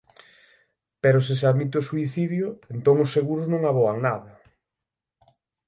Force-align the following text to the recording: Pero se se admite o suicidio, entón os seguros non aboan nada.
Pero 1.03 1.19
se 1.25 1.33
se 1.39 1.45
admite 1.51 1.75
o 1.81 1.87
suicidio, 1.89 2.47
entón 2.75 2.95
os 3.03 3.13
seguros 3.15 3.45
non 3.51 3.61
aboan 3.65 3.97
nada. 4.07 4.31